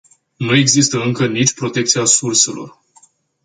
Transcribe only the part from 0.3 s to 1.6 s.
Nu există încă nici